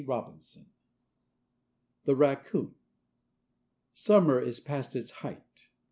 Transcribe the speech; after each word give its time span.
XXVIII 0.03 0.65
THE 2.05 2.15
RACCOON 2.15 2.73
Summer 3.93 4.39
is 4.39 4.59
past 4.59 4.95
its 4.95 5.11
height. 5.21 5.67